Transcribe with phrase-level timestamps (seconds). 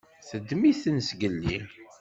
[0.27, 1.59] Teddem-iten zgelli.